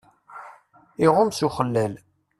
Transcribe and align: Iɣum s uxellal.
Iɣum 1.05 1.29
s 1.31 1.39
uxellal. 1.47 1.93